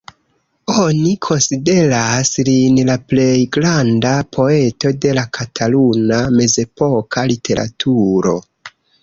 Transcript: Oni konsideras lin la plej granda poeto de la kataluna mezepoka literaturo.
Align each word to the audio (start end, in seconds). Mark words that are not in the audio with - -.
Oni 0.83 1.09
konsideras 1.25 2.31
lin 2.47 2.79
la 2.87 2.95
plej 3.13 3.35
granda 3.57 4.15
poeto 4.39 4.93
de 5.05 5.13
la 5.19 5.27
kataluna 5.39 6.25
mezepoka 6.41 7.29
literaturo. 7.35 8.37